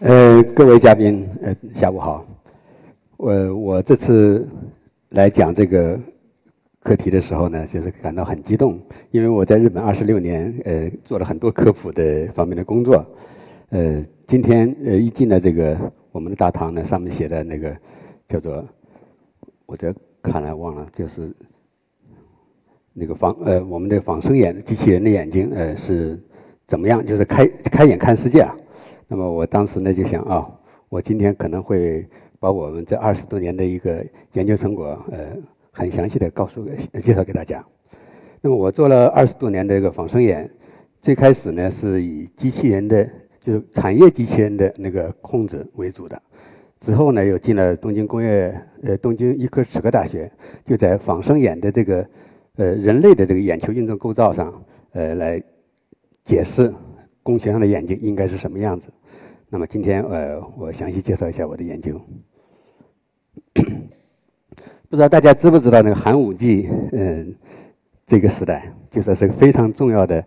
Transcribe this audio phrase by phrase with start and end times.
[0.00, 2.24] 呃，各位嘉宾，呃，下午好。
[3.16, 4.48] 我我这次
[5.08, 5.98] 来讲这个
[6.78, 8.80] 课题的时候呢，就是感到很激动，
[9.10, 13.04] 因为我在日本二十六年，呃，做了很多科普的方面的工作。
[13.70, 15.76] 呃，今天呃一进了这个
[16.12, 17.76] 我们的大堂呢，上面写的那个
[18.28, 18.64] 叫做，
[19.66, 19.92] 我这
[20.22, 21.28] 看来忘了，就是
[22.92, 26.16] 那个仿呃我们的仿生眼机器人的眼睛，呃是
[26.68, 27.04] 怎么样？
[27.04, 28.56] 就是开开眼看世界啊。
[29.08, 30.46] 那么我当时呢就想啊，
[30.90, 32.06] 我今天可能会
[32.38, 34.04] 把我们这二十多年的一个
[34.34, 35.34] 研究成果，呃，
[35.72, 36.64] 很详细的告诉
[37.00, 37.64] 介绍给大家。
[38.40, 40.48] 那么我做了二十多年的这个仿生眼，
[41.00, 43.08] 最开始呢是以机器人的，
[43.40, 46.20] 就是产业机器人的那个控制为主的。
[46.78, 50.30] 之后呢又进了东京工业，呃，东京医科齿科大学，
[50.64, 52.06] 就在仿生眼的这个，
[52.56, 55.42] 呃，人类的这个眼球运动构造上，呃，来
[56.22, 56.72] 解释
[57.24, 58.88] 工学上的眼睛应该是什么样子。
[59.50, 61.98] 那么今天呃，我详细介绍一下我的研究。
[64.90, 67.34] 不知道大家知不知道那个寒武纪，嗯，
[68.06, 70.22] 这个时代就说是个非常重要的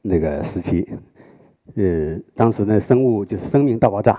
[0.00, 0.88] 那个时期。
[1.74, 4.18] 呃，当时呢，生物就是生命大爆炸，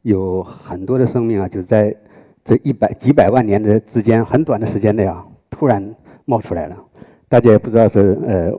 [0.00, 1.94] 有很多的生命啊，就在
[2.42, 6.84] 这一百几百万年的之间，很短的时间内啊，突然冒出来了。
[7.28, 8.50] 大家也不知道是呃，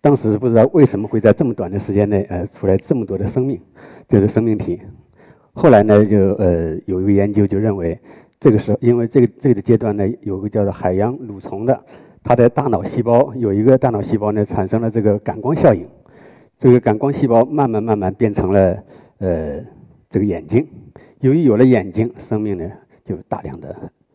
[0.00, 3.60] 当时不知道为什么会在这么短的时间内呃出来这么多的生命。
[4.06, 4.80] 就是生命体，
[5.52, 7.98] 后来呢，就呃有一个研究就认为，
[8.38, 11.84] 这个时候因为这个这个阶段呢，有个叫做海洋蠕虫的，
[12.22, 15.88] 它的大脑细胞有一个大脑细胞呢产生了这个感光效应，
[16.58, 18.82] 这个感光细胞慢慢慢慢变成了
[19.18, 19.60] 呃
[20.10, 20.68] 这个眼睛，
[21.20, 22.70] 由于有了眼睛，生命呢
[23.04, 23.74] 就大量的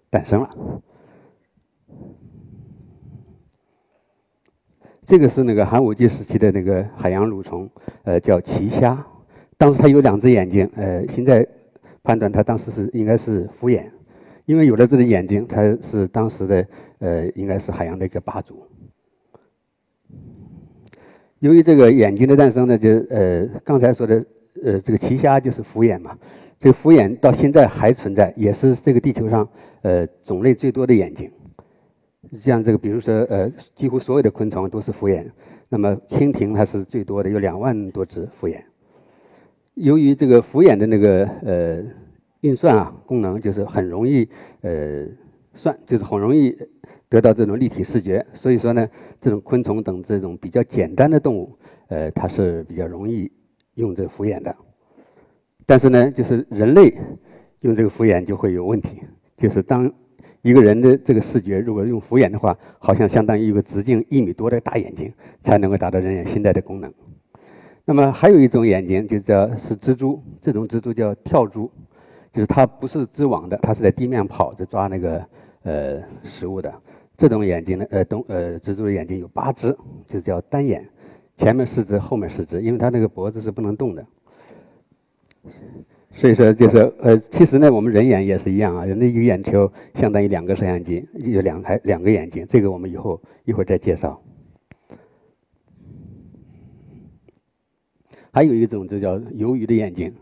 [0.10, 0.50] 诞生了。
[5.06, 7.68] 这个是那个寒武纪时期的那个海洋蠕虫，
[8.04, 9.04] 呃叫奇虾。
[9.60, 11.46] 当时他有两只眼睛，呃，现在
[12.02, 13.92] 判断他当时是应该是复眼，
[14.46, 16.66] 因为有了这只眼睛，他是当时的
[17.00, 18.64] 呃，应该是海洋的一个霸主。
[21.40, 24.26] 由于这个眼睛的诞生呢，就呃刚才说的
[24.64, 26.18] 呃这个奇虾就是复眼嘛，
[26.58, 29.46] 这个复眼到现在还存在，也是这个地球上
[29.82, 31.30] 呃种类最多的眼睛。
[32.40, 35.30] 像这个比如说呃几乎所有的昆虫都是复眼，
[35.68, 38.64] 那么蜻蜓它是最多的，有两万多只复眼。
[39.80, 41.82] 由于这个复眼的那个呃
[42.42, 44.28] 运算啊功能就是很容易
[44.62, 45.06] 呃
[45.54, 46.54] 算，就是很容易
[47.08, 48.86] 得到这种立体视觉，所以说呢，
[49.22, 51.58] 这种昆虫等这种比较简单的动物，
[51.88, 53.32] 呃，它是比较容易
[53.76, 54.54] 用这个复眼的。
[55.66, 56.94] 但是呢，就是人类
[57.62, 59.00] 用这个复眼就会有问题，
[59.38, 59.90] 就是当
[60.42, 66.94] 一个人的这个视觉如果用复眼的话，好像相当于一个直径一米多的大眼睛才能够达到人眼现在的功能。
[67.86, 71.72] 那么还有一种眼睛，就叫是蜘蛛，这种蜘蛛叫跳蛛，
[72.32, 75.26] 就是它不是织网的，它是在地面跑着抓那个
[75.64, 76.74] 呃食物的。
[77.18, 79.76] 这种眼睛呢，呃，东呃蜘蛛的眼睛有八只，
[80.06, 80.88] 就是叫单眼，
[81.36, 84.06] 前面四只，后面四只，因为它那个脖子是不能动的。
[86.12, 94.22] 所以说就是呃，其实呢，我们人眼也是一样啊，人的一个眼球相当于两个摄像机，有两台两个眼睛，这个我们以后一会儿再介绍。
[98.32, 100.14] 还有一种就叫鱿鱼的眼睛，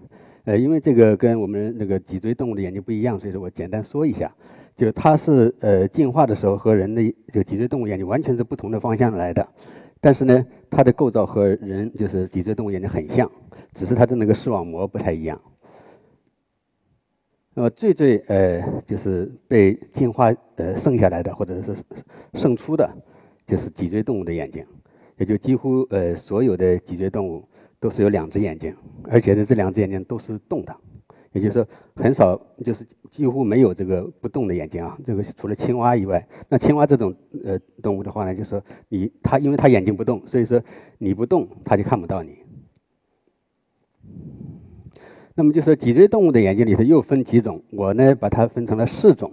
[0.46, 4.34] 呃，因为这个跟我们那个脊椎动物的眼睛不一样，所以说我简单说一下，
[4.76, 9.48] 就是它是呃进化的时候和人的这个脊椎动物眼睛完全是不同的方向来的，
[10.00, 13.30] 但是呢，它的构造和人就是脊椎动物眼睛很像，
[13.74, 15.40] 只是它的那个视网膜不太一样。
[17.54, 21.76] 那么最最呃就是被进化呃剩下来的或者是
[22.36, 22.90] 胜出的，
[23.46, 24.64] 就是脊椎动物的眼睛，
[25.18, 27.44] 也就几乎呃所有的脊椎动物。
[27.80, 30.76] 都是有两只眼睛，而且呢，这两只眼睛都是动的，
[31.32, 34.98] 也就是说，很少，就是几乎没有这个不动的眼睛啊。
[35.06, 40.60] 这个除了青蛙以外，那青蛙这种呃动物的话呢，就是说你它因为它眼睛不动，所以说
[40.98, 42.40] 你不动它就看不到你。
[45.36, 49.32] 那么就说脊椎动物的眼睛里头又分几种，我呢把它分成了四种，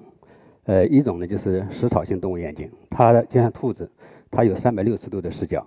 [0.64, 3.90] 呃，一种呢就是食草性动物眼睛，它就像兔子，
[4.30, 5.66] 它有三百六十度的视角，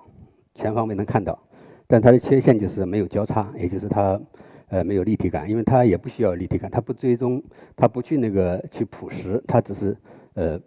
[0.53, 1.46] 全方位能看到。
[1.87, 4.21] 但它的缺陷就是没有交叉，也就是它，
[4.67, 7.41] 呃，没有立体感，因为它也不需要立体感，它不追踪，
[7.75, 9.95] 它不去那个去捕食，它只是，
[10.33, 10.59] 呃，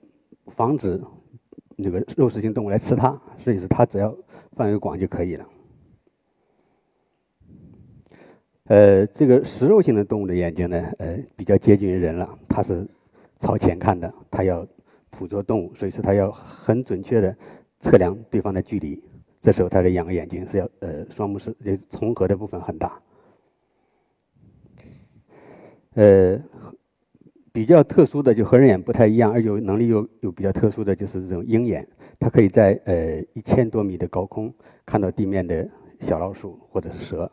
[0.46, 0.98] 防止
[1.76, 4.16] 那个肉食性动物来吃它，所以说它只要
[4.56, 5.46] 范围广就可以了。
[8.64, 12.86] 呃，这个食肉性的动物的眼睛呢，呃，比较接近于人了，它是
[13.38, 14.66] 朝前看的，它要
[15.10, 17.36] 捕捉动物，所以说它要很准确的
[17.80, 19.02] 测量对方的距离。
[19.40, 21.54] 这时候，它的两个眼睛是要呃双目视，
[21.88, 23.00] 重合的部分很大。
[25.94, 26.38] 呃，
[27.52, 31.88] 比较特殊的就和人眼不太一样，而有能力又又比较特殊的就是这种鹰眼，
[32.18, 34.52] 它可以在呃一千多米的高空
[34.84, 35.68] 看到地面的
[36.00, 37.30] 小老鼠或者是蛇。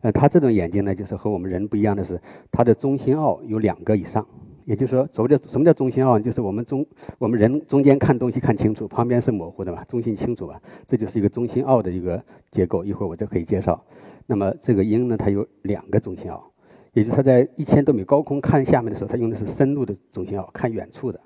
[0.00, 2.20] 呃，它这种眼睛呢，就是和我们人不一样的是，
[2.50, 4.26] 它的中心凹有两个以上。
[4.68, 6.18] 也就是说，所谓的什么叫中心凹？
[6.18, 6.86] 就是我们中
[7.16, 10.60] 我们人中间看东西看清楚，旁边是模糊的嘛，中心清楚吧？
[10.86, 12.84] 这就是一个中心凹的一个结构。
[12.84, 13.82] 一会儿我就可以介绍。
[14.26, 16.52] 那么这个鹰呢，它有两个中心凹，
[16.92, 21.18] 也就是它在一千多米高空看下面的时候，它用的是深度的中心凹，看远处的。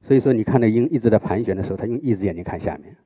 [0.00, 2.96] 所以说，你看那鹰一直在盘旋的时候，它用一只眼睛看下面。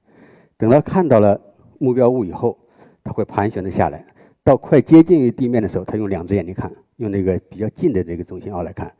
[0.56, 1.38] 等到看到了
[1.78, 2.56] 目标物以后，
[3.04, 4.02] 它会盘旋的下来。
[4.42, 8.90] 到快接近于地面的时候，它用两只眼睛看，用那个比较近的这个中心凹来看。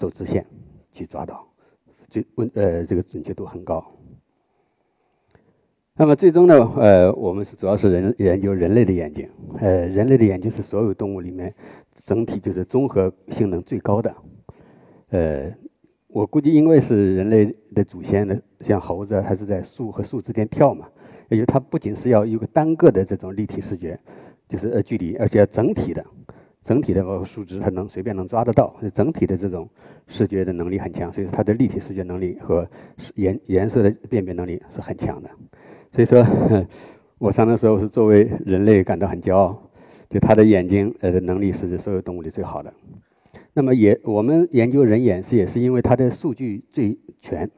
[0.00, 0.42] 走直线
[0.94, 1.46] 去抓到，
[2.08, 3.84] 最温呃这个准确度很高。
[5.94, 11.54] 那么最终呢，呃，我们是主要是人研究人类的眼睛，呃，人类的眼睛是所有动物里面
[12.06, 14.16] 整体就是综合性能最高的。
[15.10, 15.52] 呃，
[16.08, 20.88] 我估计因为是人类的祖先呢，像猴子，它是在树和树之间跳嘛，
[21.28, 24.00] 也就它不仅是要有个单个的这种立体视觉，
[24.48, 26.02] 就是呃距离，而且要整体的。
[26.62, 28.74] 整体的数值，它能随便能抓得到。
[28.92, 29.68] 整体的这种
[30.06, 32.68] 视觉的能力很强，所以它的立体视觉能力和
[33.14, 35.30] 颜颜色的辨别能力是很强的。
[35.92, 36.24] 所以说，
[37.18, 39.70] 我上的时候是作为人类感到很骄傲，
[40.08, 42.72] 就它的眼睛呃能力是所有动物里最好的。
[43.52, 47.50] 那么也我们研究人眼是也是因为它的数据最全，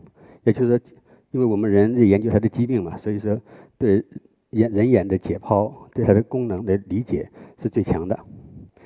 [0.44, 0.84] 也就是说，
[1.32, 3.38] 因为我们人研究它的疾病嘛，所以说
[3.76, 4.04] 对
[4.50, 7.28] 眼人眼的解剖对它的功能的理解
[7.58, 8.18] 是最强的。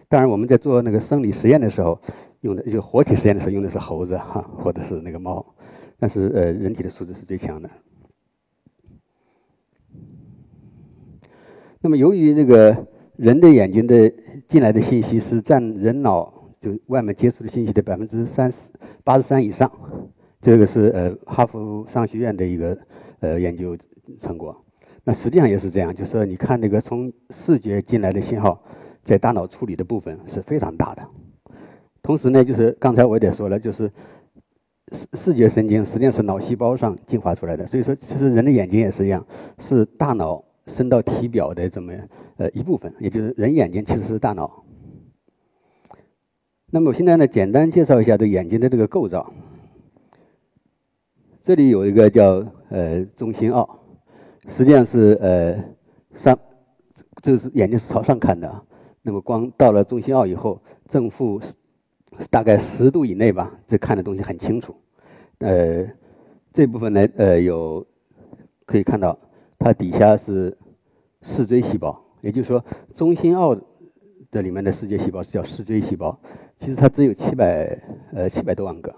[0.08, 2.00] 当然，我们在做那个生理实验的时候，
[2.42, 5.44] 用的就活体实验的时候用的是猴子哈，或者是那个猫，
[5.98, 7.68] 但是呃，人体的素质是最强的。
[11.80, 12.86] 那么，由于这个
[13.16, 14.08] 人的眼睛的
[14.46, 19.68] 进来的信息是占人脑就外面接触的信息的百分之三十八十三以上，
[20.40, 22.78] 这个是呃哈佛商学院的一个
[23.18, 23.76] 呃研究
[24.20, 24.56] 成果。
[25.02, 28.62] 那实际上也是这样，就是说你看那个从视觉进来的信号。
[29.06, 31.08] 在大脑处理的部分是非常大的，
[32.02, 33.88] 同时呢，就是刚才我也说了，就是
[34.90, 39.24] 视视觉神经实际上是脑细胞上进化出来的，所以说其实人的眼睛也是一样，
[39.60, 41.92] 是大脑伸到体表的这么
[42.36, 44.64] 呃一部分，也就是人眼睛其实是大脑。
[46.68, 49.32] 那么我现在呢，简单介绍一下这眼睛的这个构造。
[51.42, 53.78] 这里有一个叫呃中心凹，
[54.48, 55.56] 实际上是呃
[56.16, 56.36] 上，
[57.22, 58.65] 这是眼睛是朝上看的。
[59.06, 61.40] 那么光到了中心凹以后，正负
[62.28, 64.74] 大概十度以内吧，这看的东西很清楚。
[65.38, 65.88] 呃，
[66.52, 67.86] 这部分呢，呃，有
[68.64, 69.16] 可以看到，
[69.60, 70.58] 它底下是
[71.22, 72.64] 视锥细胞，也就是说，
[72.96, 73.54] 中心凹
[74.32, 76.18] 的里面的视觉细胞是叫视锥细胞，
[76.58, 77.80] 其实它只有七百
[78.12, 78.92] 呃七百多万个，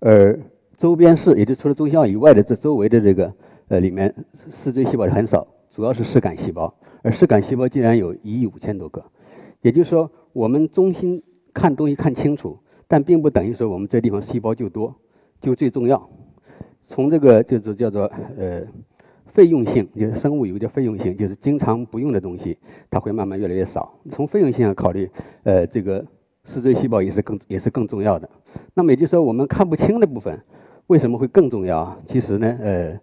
[0.00, 0.38] 而
[0.76, 3.32] 周边视，也就除了中心凹以外的这周围的这个
[3.68, 4.14] 呃里面
[4.50, 9.02] 视锥细胞很少，主要是视杆细胞，而视杆细胞竟然有一亿五千多个。
[9.62, 11.22] 也就是说，我们中心
[11.54, 14.94] 看东西看清楚，但并不等于说我们这地方细胞就多，
[15.40, 16.10] 就最重要。
[16.84, 18.62] 从这个就是叫做呃
[19.26, 22.58] 费用性，就是生物有个费用性，就是经常不用的东西，
[22.90, 23.98] 它会慢慢越来越少。
[24.10, 25.08] 从费用性上考虑，
[25.44, 26.04] 呃，这个
[26.44, 28.28] 视锥细胞也是更也是更重要的。
[28.74, 30.38] 那么也就是说，我们看不清的部分
[30.88, 31.96] 为什么会更重要？
[32.04, 33.00] 其实呢，呃，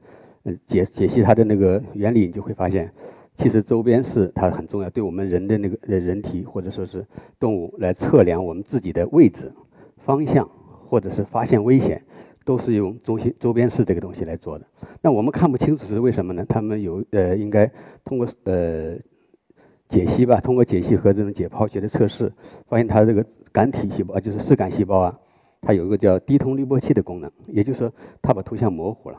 [0.68, 2.94] 解解析它的那个原理，你就会发现。
[3.40, 7.06] 其实周边是它很重要，对我们人的那个呃人体或者说是
[7.40, 9.50] 动物来测量我们自己的位置、
[9.96, 10.46] 方向，
[10.90, 12.04] 或者是发现危险，
[12.44, 14.68] 都是用中心周边视这个东西来做的。
[15.02, 16.46] 那我们看不清楚是为什么呢？
[16.50, 17.66] 他们有呃应该
[18.04, 18.98] 通过呃
[19.88, 22.30] 解析吧，通过解析和这种解剖学的测试，
[22.68, 25.18] 发现它这个感体细胞就是视杆细胞啊，
[25.62, 29.18] 它有一个叫低通滤波器的功能，也就是说它把图像模糊了，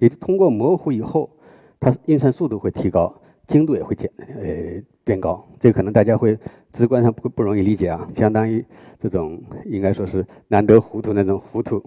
[0.00, 1.30] 也就通过模糊以后，
[1.78, 3.14] 它运算速度会提高。
[3.50, 6.38] 精度也会减呃变高，这可能大家会
[6.72, 8.64] 直观上不不容易理解啊，相当于
[8.96, 11.82] 这种应该说是难得糊涂那种糊涂，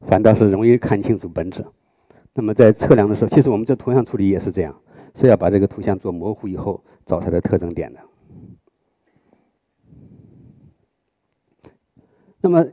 [0.00, 1.64] 反倒是容易看清楚本质。
[2.32, 4.74] 那么在测量的时候，其实我们这图像处理也是这样，
[5.14, 8.00] 是要把这个图像做模糊以后找它的特征点的。
[12.40, 12.66] 那么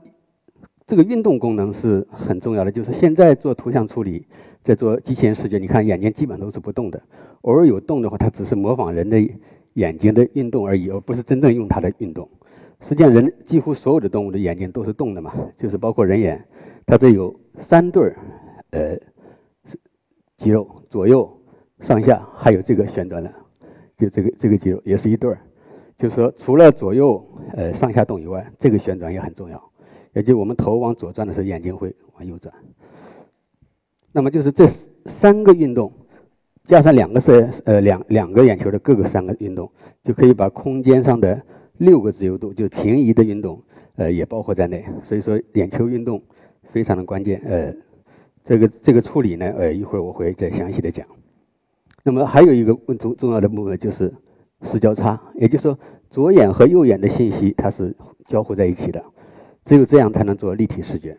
[0.87, 4.25] 这个运动功能是很重要的，就是现在做图像处理。
[4.63, 7.01] 在做机器人视觉，你看眼睛基本都是不动的，
[7.41, 9.19] 偶尔有动的话，它只是模仿人的
[9.73, 12.29] 眼睛的运动而已，而不是真正用它的运动。
[12.79, 16.43] 实际上，人几乎所有的动物的眼睛都是动的嘛，就是包括人眼，
[16.85, 18.15] 它这有三对儿，
[18.71, 18.97] 呃，
[20.37, 21.31] 肌肉，左右、
[21.79, 23.33] 上下，还有这个旋转的，
[23.97, 25.39] 就这个这个肌肉也是一对儿。
[25.97, 29.71] 就是说，除了左右呃上下动以外，这个旋转也很重要。
[30.13, 32.53] 也就我们头往左转的时候，眼睛会往右转。
[34.13, 34.67] 那么就是这
[35.05, 35.91] 三个运动，
[36.63, 39.71] 加上两个是呃两两个眼球的各个三个运动，
[40.03, 41.41] 就可以把空间上的
[41.77, 43.61] 六个自由度，就平移的运动，
[43.95, 44.83] 呃也包括在内。
[45.03, 46.21] 所以说眼球运动
[46.71, 47.41] 非常的关键。
[47.45, 47.73] 呃，
[48.43, 51.07] 这个这个处理呢，呃一会儿我会再详细的讲。
[52.03, 54.13] 那么还有一个重重要的部分就是
[54.63, 59.01] 视交叉，也就是说左眼和右眼的信息它是交互在一起的，
[59.63, 61.17] 只有这样才能做立体视觉。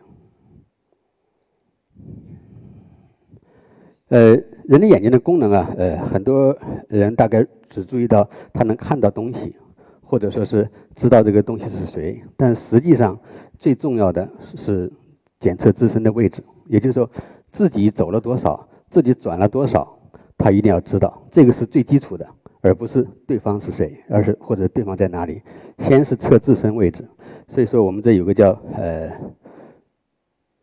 [4.13, 6.55] 呃，人的眼睛的功能啊，呃，很多
[6.87, 9.55] 人大概只注意到他能看到东西，
[10.03, 13.19] 或者说是知道这个东西是谁，但实际上
[13.57, 14.91] 最重要的是
[15.39, 17.09] 检测自身的位置，也就是说
[17.49, 19.97] 自己走了多少，自己转了多少，
[20.37, 22.23] 他一定要知道，这个是最基础的，
[22.61, 25.41] 而不是对方是谁，而是或者对方在哪里，
[25.79, 27.03] 先是测自身位置。
[27.47, 29.09] 所以说我们这有个叫呃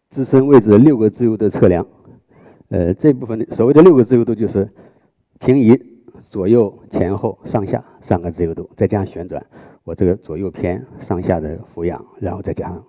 [0.08, 1.84] 自身位置六个自由的测量。
[2.70, 4.68] 呃，这部分所谓的六个自由度就是
[5.40, 5.76] 平移、
[6.28, 9.44] 左右、前后、上下三个自由度，再加上旋转，
[9.82, 12.84] 我这个左右偏、上下的俯仰，然后再加上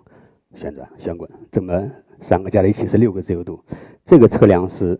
[0.54, 3.58] 旋转、旋滚，这么三个加在一起是六个自由度。
[4.04, 4.98] 这个测量是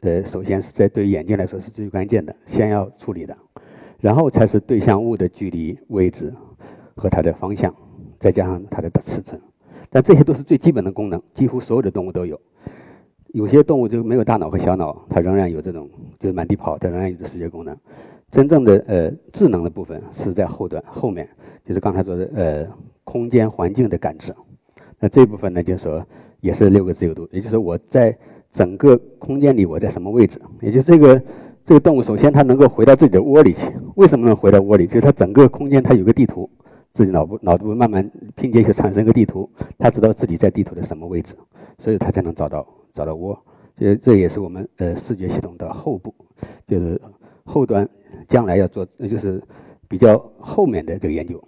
[0.00, 3.36] 呃，首先是在对眼睛来说是最关键的，先要处理的，
[4.00, 6.34] 然后才是对象物的距离、位置
[6.96, 7.72] 和它的方向，
[8.18, 9.40] 再加上它的尺寸。
[9.90, 12.40] 但这些都是最基本的功能，几乎所有的动物都有。
[13.34, 17.76] 有些动物就没有大脑和小脑，它仍然有这种就是满地跑，它仍然有这视觉功能。
[18.30, 21.28] 真正的呃智能的部分是在后端后面，
[21.64, 22.66] 就是刚才说的呃
[23.02, 24.32] 空间环境的感知。
[25.00, 26.06] 那这部分呢，就是说
[26.40, 28.16] 也是六个自由度，也就是我在
[28.52, 30.40] 整个空间里我在什么位置？
[30.60, 31.20] 也就这个
[31.64, 33.62] 这个动物首先它能够回到自己的窝里去。
[33.96, 34.86] 为什么能回到窝里？
[34.86, 36.48] 就是它整个空间它有个地图，
[36.92, 41.34] 自己脑部脑部慢慢拼接去产生个地图，它知道自己在地图的什么位置，
[41.80, 42.64] 所以它才能找到。
[42.94, 43.36] 找到窝，
[43.76, 46.14] 这这也是我们呃视觉系统的后部，
[46.64, 47.00] 就是
[47.44, 47.86] 后端
[48.28, 49.42] 将来要做，就是
[49.88, 51.42] 比较后面的这个研究。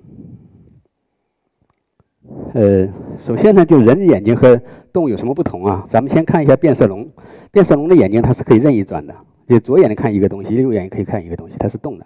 [2.52, 2.88] 呃，
[3.20, 4.60] 首先呢，就人的眼睛和
[4.92, 5.86] 动物有什么不同啊？
[5.88, 7.08] 咱们先看一下变色龙，
[7.52, 9.14] 变色龙的眼睛它是可以任意转的，
[9.46, 12.04] 就左眼看一个东西，右眼也可以看一个东西，它是动的。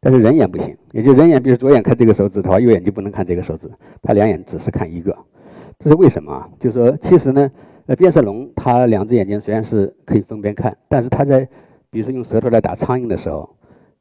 [0.00, 3.70] 但是人眼不行，也就人眼，比如左眼看这个手指的话，右眼就不能看这个手指，
[4.02, 5.16] 它两眼只是看一个，
[5.78, 6.46] 这是为什么啊？
[6.60, 7.50] 就是说，其实呢。
[7.86, 11.48] 呃，变色龙它两只眼睛虽然是可以分边看，但是它在
[11.90, 13.56] 比如说用舌头来打苍蝇的时候，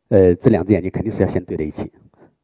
[0.09, 1.91] 呃，这两只眼睛肯定是要先对在一起，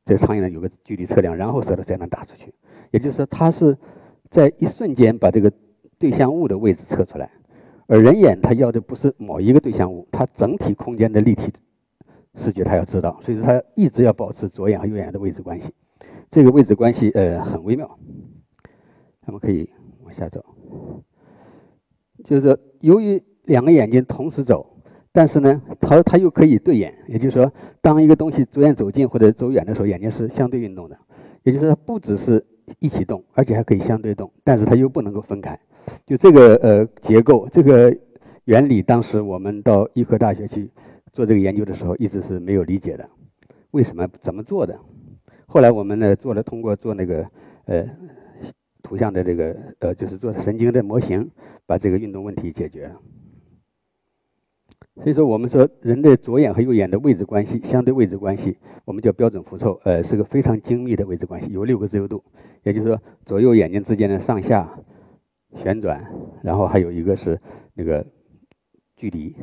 [0.03, 2.53] 这苍蝇呢有个距离测量，然后舌头才能打出去。
[2.91, 3.77] 也就是说，它是
[4.29, 5.51] 在一瞬间把这个
[5.99, 7.29] 对象物的位置测出来，
[7.85, 11.51] 而人眼它要的不是某一个对象物，它整体空间的立体
[12.35, 15.71] 视觉它要知道，所以说它一直要保持左眼和右眼的位置关系。
[16.31, 17.97] 这个位置关系呃很微妙，
[19.25, 19.69] 我们可以
[20.03, 20.43] 往下走。
[22.27, 24.69] 就是由于两个眼睛同时走，
[25.13, 30.97] 但是呢，它它又可以对眼，也就是说，当一个东西逐渐走近或者走远的时候，眼睛是相对运动的。
[31.43, 32.45] 也就是说，它不只是
[32.79, 35.57] 一起动，而且还可以相对动，但是它又不能够分开。
[36.05, 37.95] 就这个呃结构，这个
[38.43, 40.69] 原理，当时我们到医科大学去
[41.13, 43.07] 做这个研究的时候，一直是没有理解的，
[43.71, 44.77] 为什么怎么做的？
[45.45, 47.25] 后来我们呢做了，通过做那个
[47.67, 47.87] 呃。
[48.87, 51.29] 图像的这个呃，就是做神经的模型，
[51.65, 52.95] 把这个运动问题解决了。
[54.95, 62.23] 所以说，我们说人的左眼和右眼的位置关系，相对位置关系，我们叫标准符凑，呃，是个非常精密的位置关系，有六个自由度。
[62.63, 64.79] 也就是说，左右眼睛之间的上下
[65.53, 66.09] 旋转，
[66.41, 67.37] 然后还有一个是
[67.73, 68.05] 那个
[68.95, 69.35] 距离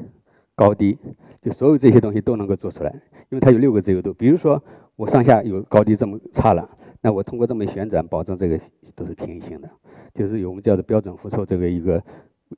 [0.55, 0.97] 高低，
[1.43, 2.91] 就所有这些东西都能够做出来，
[3.29, 4.15] 因为它有六个自由度。
[4.15, 4.65] 比如说，
[4.97, 6.79] 我上下有高低这么差了。
[7.05, 8.59] 那我通过这么旋转，保证这个
[8.95, 9.71] 都是平行的，
[10.15, 12.03] 就是有我们叫做标准符凑这个一个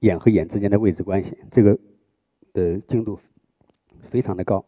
[0.02, 1.76] 眼和眼之间的位置关系，这个
[2.52, 3.18] 呃精度
[4.02, 4.64] 非常的高。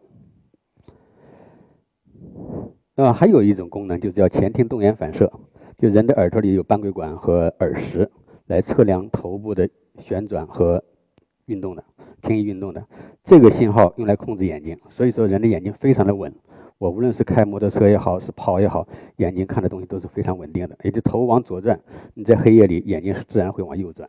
[2.96, 5.32] 啊，还有一种功能就是叫前庭动眼反射，
[5.76, 8.10] 就人的耳朵里有半规管和耳石
[8.46, 9.70] 来测量头部的
[10.00, 10.82] 旋转和
[11.46, 11.84] 运动的
[12.20, 12.84] 平移运动的，
[13.22, 16.34] 这个信号用来控制眼睛，所以说人的眼睛非常的稳。
[16.78, 20.78] 我无论是开摩托车也好，是跑也好，眼睛看的东西都是非常稳定的。
[20.84, 21.78] 也就头往左转，
[22.14, 24.08] 你在黑夜里眼睛自然会往右转。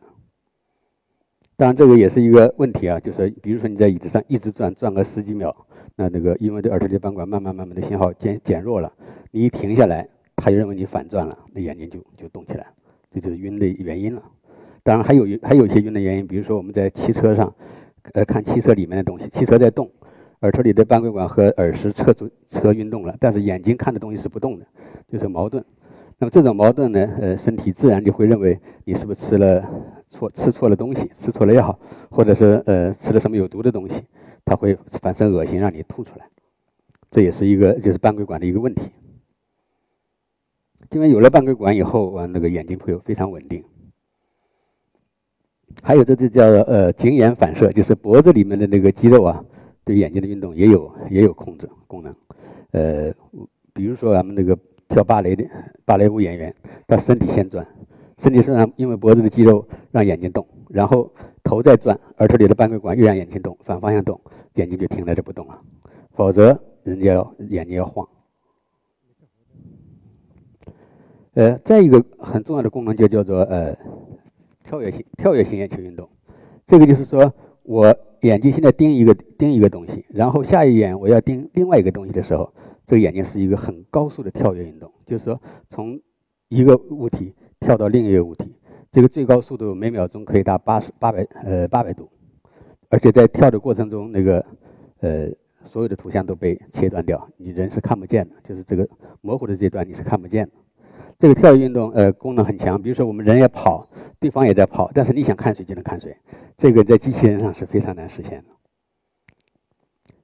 [1.56, 5.54] 当然，这个也是一个问题啊，就是比如说你在椅子上一直转，转个十几秒，
[5.96, 8.92] 那那个因为这耳垂里半管慢慢慢慢的信号减减弱了，
[9.32, 12.66] 你一停下来，他就认为你反转了，那眼睛就就动起来，
[13.10, 14.22] 这就是晕的原因了。
[14.82, 17.52] 当然还有还有一些晕的原因，比如说我们在汽车上，
[18.12, 19.90] 呃，看汽车里面的东西，汽车在动。
[20.40, 24.66] 耳朵里的半规管和耳石侧足侧运动了，但是眼睛看的东西是不动的，
[25.06, 25.62] 就是矛盾。
[26.18, 29.62] 那么这种矛盾呢，呃，身体自然就会认为你是不是吃了
[30.08, 31.78] 错吃错了东西，吃错了药，
[32.10, 34.02] 或者是呃吃了什么有毒的东西，
[34.44, 36.26] 它会产生恶心让你吐出来。
[37.10, 38.90] 这也是一个就是半规管的一个问题。
[40.90, 43.62] 因为有了半规管以后，啊，那个眼睛会有非常稳定。
[45.82, 49.44] 还有这就叫呃颈眼反射，就是脖子里面的那个肌肉啊。
[49.84, 52.14] 对眼睛的运动也有也有控制功能，
[52.72, 53.12] 呃，
[53.72, 54.56] 比如说咱们那个
[54.88, 55.44] 跳芭蕾的
[55.84, 56.54] 芭蕾舞演员，
[56.86, 57.66] 他身体先转，
[58.18, 61.10] 身体上因为脖子的肌肉让眼睛动，然后
[61.42, 64.20] 头再转，耳朵里的半规管又让眼睛动，反方向动，
[64.54, 65.60] 眼睛就停在这不动了，
[66.12, 68.06] 否则人家要眼睛要晃。
[71.32, 73.76] 呃，再一个很重要的功能就叫做呃
[74.62, 76.08] 跳跃性跳跃性眼球运动，
[76.66, 77.32] 这个就是说
[77.62, 77.96] 我。
[78.22, 82.52] 眼睛现在盯一个盯一个东西，然后下一眼我要盯另外一个东西的时候，
[82.86, 85.98] 这个眼睛是一个很高速的跳跃运动，就是说从
[86.48, 88.54] 一个物体跳到另一个物体，
[88.92, 92.10] 这个最高速度每秒钟可以达八十八百呃八百度，
[92.88, 94.44] 而且在跳的过程中，那个
[95.00, 95.28] 呃
[95.62, 98.88] 所有的图像都被切断掉，你人是看不见的，就是这个
[99.20, 100.52] 模糊的这段你是看不见的。
[101.18, 103.86] 这个跳跃运动呃功能很强，比如说我们人也跑，
[104.20, 106.14] 对方也在跑，但是你想看谁就能看谁。
[106.56, 108.50] 这个在机器人上是非常难实现的，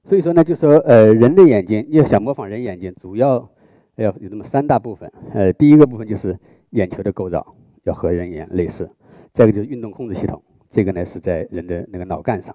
[0.05, 3.51] 所以说呢，就说呃，人的眼睛要想模仿人眼睛，主要
[3.95, 5.11] 要有这么三大部分。
[5.33, 6.39] 呃，第一个部分就是
[6.71, 8.91] 眼球的构造要和人眼类似，
[9.33, 12.55] 再一个就是运动控制系统，这个呢是在人的那个脑干上，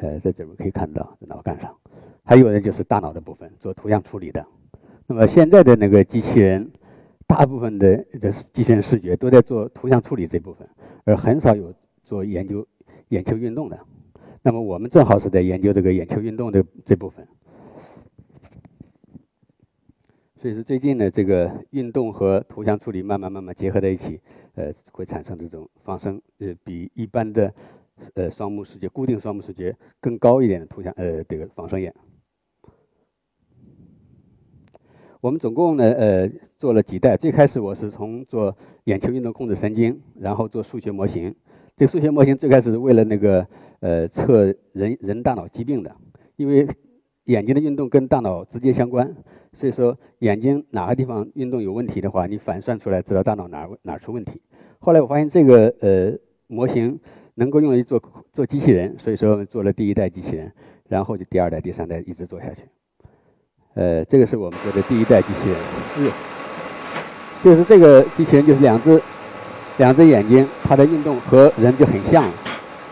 [0.00, 1.76] 呃，在这边可以看到脑干上，
[2.22, 4.46] 还有呢就是大脑的部分做图像处理的。
[5.08, 6.70] 那么现在的那个机器人，
[7.30, 10.68] 大部分的这机器人视觉都在做图像处理这部分，
[11.04, 11.72] 而很少有。
[12.02, 12.66] 做研究
[13.10, 13.78] 眼球运动的，
[14.42, 17.24] 那么我们正好是在研究这个眼球运动的这部分。
[20.34, 24.20] 所以说最近呢，这个运动和图像处理慢慢慢慢结合在一起，
[24.56, 27.54] 呃，会产生这种仿生，呃，比一般的
[28.14, 31.94] 呃双目视觉、固定双目视觉更高一点的图像，呃，这个仿生眼。
[35.20, 37.14] 我们总共呢，呃，做了几代。
[37.14, 41.34] 最开始我是从做眼球运动控制神经，然后做数学模型。
[41.76, 43.46] 这数学模型最开始是为了那个
[43.80, 45.94] 呃测人人大脑疾病的，
[46.36, 46.66] 因为
[47.24, 49.14] 眼睛的运动跟大脑直接相关，
[49.52, 54.40] 所以说眼睛哪个地方运动有问题的话，你反算出来知道大脑哪哪出问题。
[54.78, 56.98] 后来我发现这个呃模型
[57.34, 58.02] 能够用来做
[58.32, 60.50] 做机器人，所以说做了第一代机器人，
[60.88, 62.62] 然后就第二代、第三代一直做下去。
[63.74, 66.12] 呃，这个是我们做的第一代机器人，
[67.42, 69.00] 就是这个机器人就是两只。
[69.78, 72.30] 两只眼睛，它的运动和人就很像。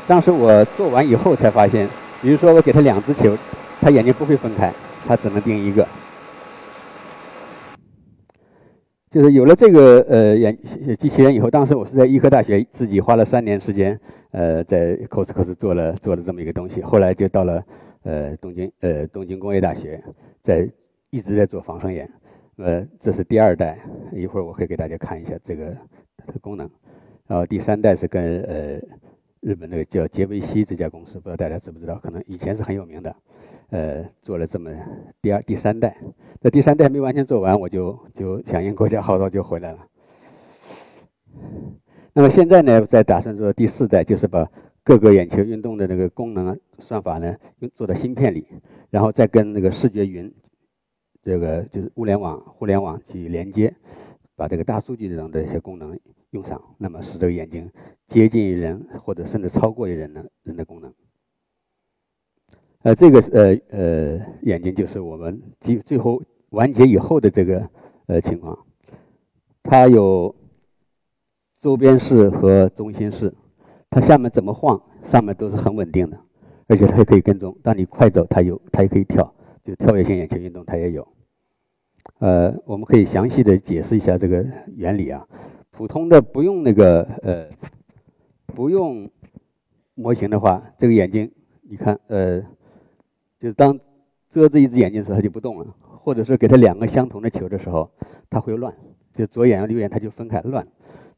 [0.06, 1.86] 当时我做完以后才发现，
[2.22, 3.36] 比如说我给它两只球，
[3.78, 4.72] 它眼睛不会分开，
[5.06, 5.86] 它只能盯一个。
[9.10, 10.56] 就是有了这个呃眼
[10.98, 16.80] 机器人以后，当时我是在医科大学自己花了三年时间，呃，在 cos 做了做了这么一个东西。
[16.80, 17.62] 后来就到了
[18.04, 20.02] 呃东京呃东京工业大学，
[20.42, 20.70] 在
[21.10, 22.10] 一直在做防生眼。
[22.56, 23.78] 呃，这是第二代，
[24.12, 25.76] 一会儿我会给大家看一下这个
[26.16, 26.32] 它。
[26.32, 26.68] 的功能，
[27.26, 28.78] 然后第三代是跟呃
[29.40, 31.94] 日本那个叫杰维西这家公司，不知道大家知不知道？
[32.00, 33.16] 可能以前是很有名的，
[33.70, 34.70] 呃，做了这么
[35.22, 35.96] 第二、第三代。
[36.42, 39.86] 那第三代没完全做完，我就就响应国家号召就回来了。
[42.12, 44.46] 那么现在呢，在打算做第四代，就是把
[44.88, 48.46] 各个眼球运动的那个功能算法呢，用做到芯片里，
[48.88, 50.34] 然后再跟那个视觉云，
[51.22, 53.76] 这个就是物联网、互联网去连接，
[54.34, 56.00] 把这个大数据这种的一些功能。
[56.30, 57.70] 用上，那么使这个眼睛
[58.06, 60.94] 接近于人，或者甚至超过于人的人的功能。
[62.80, 67.68] 呃，这个呃呃眼睛就是我们最最后完结以后的这个
[68.06, 68.58] 呃情况。
[69.62, 70.34] 它有
[71.60, 73.34] 周边视和中心视，
[73.90, 76.18] 它下面怎么晃，上面都是很稳定的，
[76.66, 77.56] 而且它还可以跟踪。
[77.62, 81.06] 当你快走，它有它也可以跳，就跳跃性眼球运动它也有。
[82.18, 84.44] 呃，我们可以详细的解释一下这个
[84.76, 85.26] 原理啊。
[85.70, 87.46] 普通的不用那个呃，
[88.46, 89.08] 不用
[89.94, 91.30] 模型的话，这个眼睛
[91.62, 92.40] 你看呃，
[93.38, 93.78] 就是当
[94.28, 97.90] 遮着一只眼睛的时候，它就不动了；或者是给它两个相同的球的时候，
[98.28, 98.74] 它会乱，
[99.12, 100.66] 就左眼和右眼它就分开乱。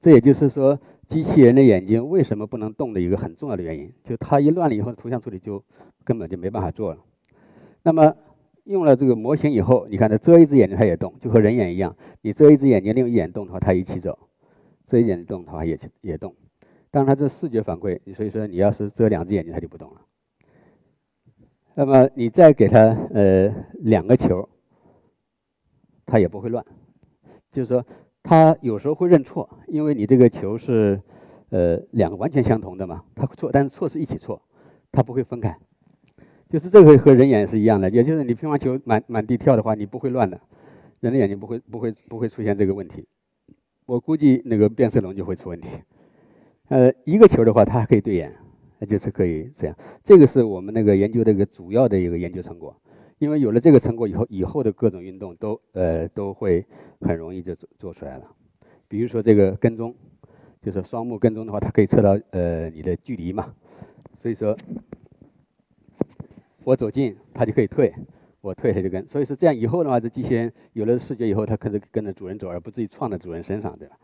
[0.01, 0.79] 这也就是说，
[1.11, 5.63] 机器人的眼睛为什么不能动的一个很重要的原因，就它一乱了以后，图像处理就
[6.05, 7.05] 根本就没办法做了。
[7.83, 8.15] 那么
[8.63, 14.17] 用了这个模型以后，你看它遮一只眼睛它也动，就和人眼一样，你遮一只眼睛，另一眼动的话，它一起走。
[14.87, 16.33] 遮一眼动的话也也动，
[16.93, 20.01] 当然它这视觉反馈，所以说你要是遮两只眼睛它就不动了。
[21.75, 22.79] 那么你再给它
[23.13, 24.49] 呃两个球，
[26.07, 26.65] 它也不会乱，
[27.51, 27.85] 就是说
[28.23, 31.01] 他有时候会认错，因为你这个球是
[31.49, 34.43] 呃两个完全相同的嘛，他错，但是错是一起错，
[34.93, 35.57] 他不会分开。
[36.49, 40.41] 就是这个和人眼是一样的，也就是你乒乓球满满地跳的话，你不会乱的，
[41.01, 43.07] 人的眼睛不会不会不会出现这个问题。
[43.87, 45.69] 我估计那个变色龙就会出问题。
[46.69, 48.33] 呃，一个球的话，它还可以对眼，
[48.79, 49.77] 那就是可以这样。
[50.05, 52.77] 这个是我们那个研究的一个主要的一个研究成果。
[53.21, 56.65] 因为有了这个成果以后，以后的各种运动都呃都会
[57.03, 58.25] 很容易就做做出来了。
[58.89, 59.95] 比如说这个跟踪，
[60.63, 63.55] 就是双目跟踪的话，它可以测到呃你的距离嘛。
[64.19, 64.57] 所以说，
[66.65, 67.93] 我走近，它就可以退。
[68.41, 73.99] 我退它就跟，所以说这样以后的话，这机器人有了视觉以后，它可能跟着主人走，而不至于撞在主人身上，对吧？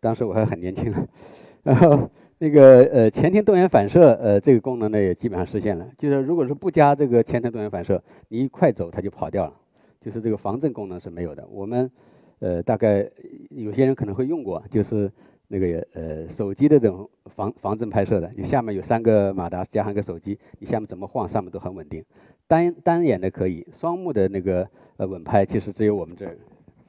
[0.00, 0.90] 当时我还很年轻，
[1.62, 5.88] 然后那个呃前庭动眼反射呃这个功能呢也基本上实现了。
[5.96, 9.54] 就是如果是不加这个前庭动眼反射，你一快走它就跑掉了，
[10.00, 11.46] 就是这个防震功能是没有的。
[11.48, 11.90] 我们
[12.38, 13.08] 呃大概
[13.50, 15.10] 有些人可能会用过，就是。
[15.48, 22.04] 那个呃，手机的这种防防震拍摄的，你下面有三个马达加上一个手机，你下面怎么晃，上面都很稳定。
[22.48, 26.36] 单单眼的可以，双目的那个呃稳拍，其实只有我们这儿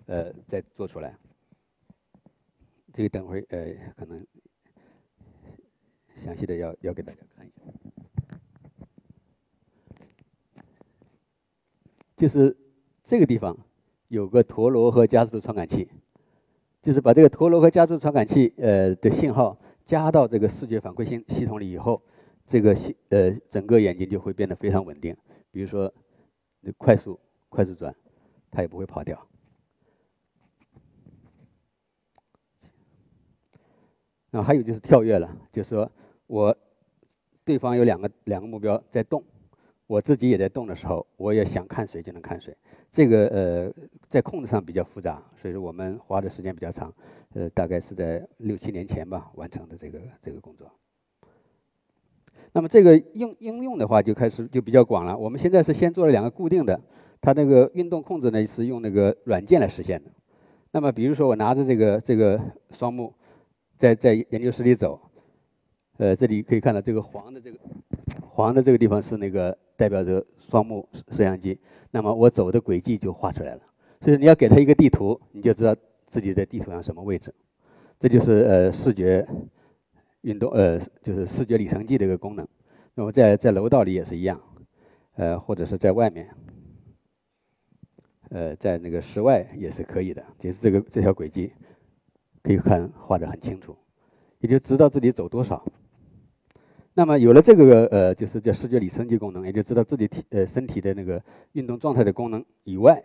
[0.07, 1.15] 呃在做出来。
[2.91, 4.25] 这个等会儿呃可能
[6.17, 7.61] 详细的要要给大家看一下，
[12.15, 12.55] 就是
[13.03, 13.57] 这个地方
[14.07, 15.89] 有个陀螺和加速度传感器。
[16.79, 22.01] 就是把这个陀螺和加速度传感器呃的信号加到这个视觉反馈系系统里以后，
[22.45, 25.13] 这个系呃整个眼睛就会变得非常稳定。
[25.51, 25.93] 比如说，
[26.77, 27.93] 快速快速转，
[28.49, 29.27] 它也不会跑掉。
[34.29, 35.91] 那还有就是跳跃了，就是说
[36.27, 36.55] 我
[37.43, 39.23] 对方有两个两个目标在动。
[39.87, 42.53] 我自己也在动的时候，我也想看谁就能看谁。
[42.91, 43.73] 这个呃，
[44.09, 46.93] 在控制上比较复杂，所以说我们花的时间比较长，
[47.33, 50.69] 呃，大概是在六七年前吧完成的这个这个工作。
[52.51, 55.17] 那么这个应应用的话就开始就比较广了。
[55.17, 56.77] 我们现在是先做了两个固定的，
[57.21, 60.11] 它那个运动控制呢是用那个软件来实现的。
[60.71, 62.37] 那么比如说我拿着这个这个
[62.71, 63.13] 双目，
[63.77, 64.99] 在在研究室里走，
[65.97, 67.59] 呃，这里可以看到这个黄的这个
[68.21, 69.57] 黄的这个地方是那个。
[69.77, 71.55] 代表着双目摄像机，
[71.91, 73.61] 那么我走的轨迹就画出来了。
[74.01, 75.75] 所以你要给他一个地图，你就知道
[76.07, 77.31] 自己在地图上什么位置。
[77.99, 79.23] 这就是呃视觉
[80.21, 82.47] 运动呃就是视觉里程计的一个功能。
[82.95, 84.41] 那么在在楼道里也是一样，
[85.13, 86.27] 呃或者是在外面，
[88.31, 90.25] 呃在那个室外也是可以的。
[90.39, 91.53] 就是这个这条轨迹
[92.41, 93.77] 可以看画的很清楚，
[94.39, 95.63] 也就知道自己走多少。
[96.97, 102.99] 那么有了这个呃，就是叫视觉里程计功能，也就知道自己体呃身体的那个运动状态的功能以外，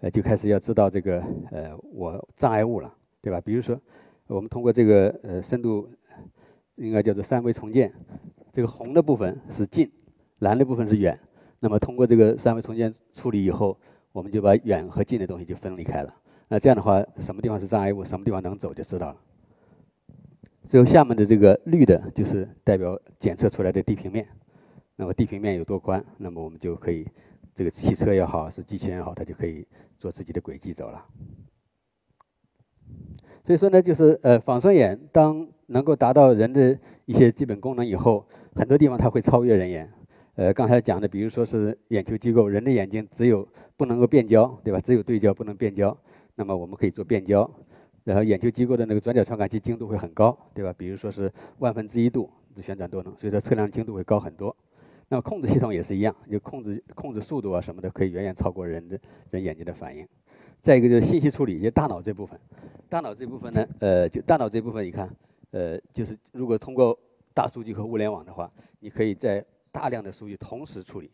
[0.00, 3.40] 呃，就开始要知道这个呃我障碍物了，对吧？
[3.40, 3.80] 比如说，
[4.26, 5.88] 我们通过这个呃深度，
[6.74, 7.92] 应该叫做三维重建，
[8.50, 9.88] 这个红的部分是近，
[10.40, 11.16] 蓝的部分是远。
[11.60, 13.78] 那么通过这个三维重建处理以后，
[14.10, 16.12] 我们就把远和近的东西就分离开了。
[16.48, 19.16] 那这样的话，什么地方是障碍物，什么地方能走就知道了。
[20.68, 24.26] 最后下面的这个绿的，就是代表检测出来的地平面。
[24.96, 27.06] 那么地平面有多宽，那么我们就可以，
[27.54, 29.66] 这个汽车也好，是机器人也好，它就可以
[29.98, 31.04] 做自己的轨迹走了。
[33.44, 39.90] 所以说呢，就是呃，仿生眼当能够达到人的一些基本功能以后，很多地方它会超越人眼。
[40.36, 43.46] 呃，刚才讲的，比如说是眼球机构，人的眼睛只有
[43.76, 44.80] 不能够变焦，对吧？
[44.80, 45.96] 只有对焦不能变焦，
[46.36, 47.50] 那么我们可以做变焦。
[48.04, 50.74] 然后研究机构的那个转角传感器精度会很高，对吧？
[50.76, 54.54] 比如说是万分之一度的旋转多能，所以说测量精度会高很多。
[55.08, 58.98] 那么控制系统也是一样，就控制控制速度啊什么的，可以远远超过人的
[59.30, 60.06] 人眼睛的反应。
[60.60, 62.38] 再一个就是信息处理，就大脑这部分。
[62.88, 65.14] 大脑这部分呢，呃，就大脑这部分，你看，
[65.50, 66.98] 呃，就是如果通过
[67.34, 71.10] 大数据和物联网的话，你可以在大量的数据同时处理，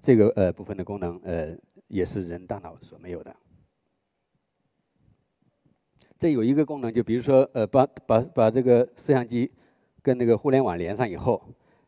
[0.00, 1.56] 这个呃部分的功能，呃，
[1.88, 3.34] 也是人大脑所没有的。
[6.20, 9.50] 这有一个功能，就比如说，呃，把把把这个摄像机
[10.02, 11.42] 跟那个互联网连上以后，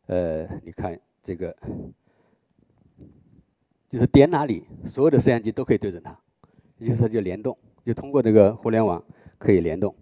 [0.07, 1.55] 呃，你看这个，
[3.90, 6.18] 就是点哪里，所有的摄像机都可以对准它，
[6.79, 9.05] 也就是说就联动，就通过这个互联网
[9.37, 9.95] 可以联动。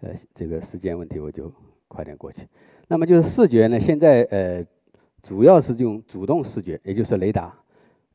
[0.00, 1.52] 呃，这个时间问题我就
[1.88, 2.46] 快点过去。
[2.86, 4.64] 那么就是视觉呢，现在呃，
[5.24, 7.52] 主要是用主动视觉，也就是雷达。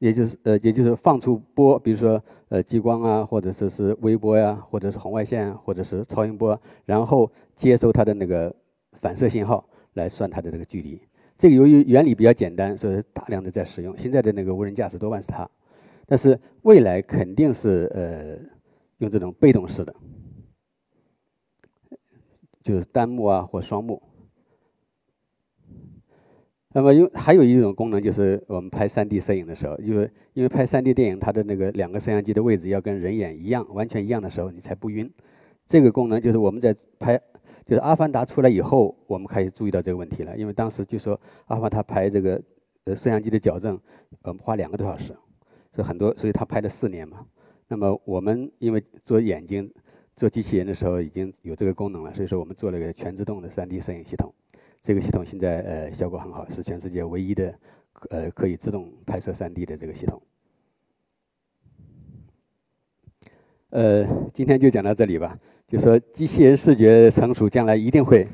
[0.04, 8.54] 也就是呃，也就是放出波，比如说呃激光啊，或者说是微波呀，或者是红外线，或者是超音波，然后接收它的那个
[8.92, 11.00] 反射信号来算它的这个距离。
[11.38, 13.98] 这个由于原理比较简单，所以大量的在使用。
[13.98, 15.50] 现在的那个无人驾驶多半是它，
[16.06, 18.38] 但是未来肯定是呃
[18.98, 19.96] 用这种被动式的，
[22.62, 24.02] 就是单目啊或双目。
[26.76, 35.08] 那么，有还有一种功能就是我们拍 3D 摄影的时候，因为因为拍 3D 电影，它的那个两个摄像机的位置要跟人眼一样，完全一样的时候，你才不晕。
[35.68, 37.16] 这个功能就是我们在拍，
[37.64, 40.36] 就是《阿凡达》出来以后，我们开始注意到这个问题了。
[40.36, 42.42] 因为当时就说《阿凡达》拍这个
[42.86, 43.80] 呃摄像机的矫正，
[44.24, 45.14] 呃花两个多小时，
[45.74, 47.24] 所以很多，所以他拍了四年嘛。
[47.68, 49.72] 那么我们因为做眼睛、
[50.16, 54.34] 做机器人的时候已经有这个功能了，所以说我们做了一个全自动的 3D 摄影系统。
[54.84, 57.58] 这个系统现在呃效果很好，是全世界唯一的
[58.10, 60.22] 呃可以自动拍摄 3D 的这个系统。
[63.69, 65.39] 呃，今天就讲到这里吧。
[65.65, 68.28] 就说机器人视觉成熟，将来一定会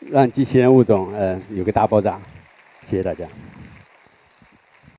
[0.00, 2.20] 让机器人物种呃有个大爆炸。
[2.82, 3.26] 谢谢大家。